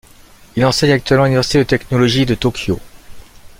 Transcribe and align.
Il 0.55 0.65
enseigne 0.65 0.93
actuellement 0.93 1.25
à 1.25 1.27
l'Université 1.27 1.59
de 1.59 1.63
Technologie 1.63 2.25
de 2.25 2.33
Tokyo. 2.33 2.79